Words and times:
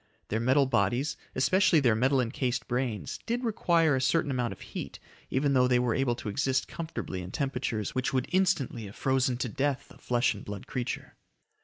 Their 0.29 0.39
metal 0.39 0.65
bodies, 0.65 1.15
especially 1.35 1.79
their 1.79 1.93
metal 1.93 2.19
encased 2.21 2.67
brains, 2.67 3.19
did 3.27 3.43
require 3.43 3.95
a 3.95 4.01
certain 4.01 4.31
amount 4.31 4.51
of 4.51 4.61
heat 4.61 4.97
even 5.29 5.53
though 5.53 5.67
they 5.67 5.77
were 5.77 5.93
able 5.93 6.15
to 6.15 6.27
exist 6.29 6.67
comfortably 6.67 7.21
in 7.21 7.29
temperatures 7.29 7.93
which 7.93 8.11
would 8.11 8.27
instantly 8.31 8.85
have 8.87 8.95
frozen 8.95 9.37
to 9.37 9.47
death 9.47 9.91
a 9.91 9.99
flesh 9.99 10.33
and 10.33 10.43
blood 10.43 10.65
creature. 10.65 11.17